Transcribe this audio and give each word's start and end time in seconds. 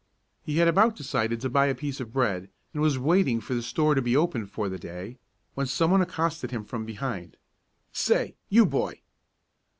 He 0.41 0.57
had 0.57 0.67
about 0.67 0.95
decided 0.95 1.41
to 1.41 1.49
buy 1.51 1.67
a 1.67 1.75
piece 1.75 1.99
of 1.99 2.11
bread, 2.11 2.49
and 2.73 2.81
was 2.81 2.97
waiting 2.97 3.39
for 3.39 3.53
the 3.53 3.61
store 3.61 3.93
to 3.93 4.01
be 4.01 4.15
opened 4.17 4.49
for 4.49 4.67
the 4.67 4.79
day, 4.79 5.19
when 5.53 5.67
some 5.67 5.91
one 5.91 6.01
accosted 6.01 6.49
him 6.49 6.65
from 6.65 6.85
behind: 6.85 7.37
"Say, 7.93 8.33
you 8.49 8.65
boy!" 8.65 9.01